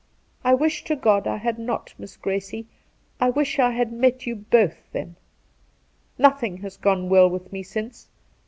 [0.43, 2.65] I wish to God I had not, Miss Gracie;
[3.19, 5.15] I wish I had met you both then.
[6.17, 8.07] Nothing has gone well with me since.